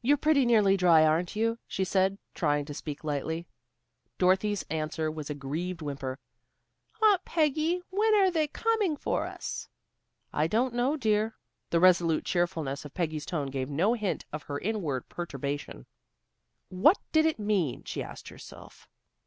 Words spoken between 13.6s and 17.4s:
no hint of her inward perturbation. What did it